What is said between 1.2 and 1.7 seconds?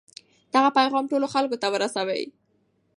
خلکو ته